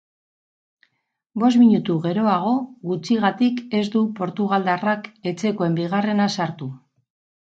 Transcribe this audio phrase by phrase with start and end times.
[1.43, 2.53] Bost minutu geroago,
[2.91, 6.73] gutxigatik ez du portugaldarrak etxekoen bigarrena sartu.